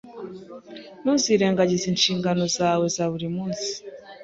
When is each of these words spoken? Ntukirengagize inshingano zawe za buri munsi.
Ntukirengagize 1.01 1.85
inshingano 1.89 2.43
zawe 2.57 2.85
za 2.95 3.05
buri 3.11 3.27
munsi. 3.35 3.71